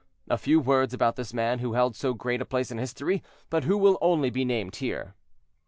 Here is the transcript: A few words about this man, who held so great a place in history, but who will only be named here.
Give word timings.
A 0.31 0.37
few 0.39 0.59
words 0.59 0.95
about 0.95 1.15
this 1.15 1.31
man, 1.31 1.59
who 1.59 1.73
held 1.73 1.95
so 1.95 2.15
great 2.15 2.41
a 2.41 2.45
place 2.45 2.71
in 2.71 2.79
history, 2.79 3.21
but 3.51 3.65
who 3.65 3.77
will 3.77 3.99
only 4.01 4.31
be 4.31 4.43
named 4.43 4.77
here. 4.77 5.13